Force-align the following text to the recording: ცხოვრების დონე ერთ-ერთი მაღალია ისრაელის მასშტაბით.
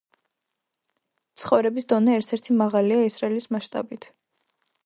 ცხოვრების 1.41 1.89
დონე 1.93 2.17
ერთ-ერთი 2.21 2.57
მაღალია 2.65 3.07
ისრაელის 3.11 3.49
მასშტაბით. 3.57 4.13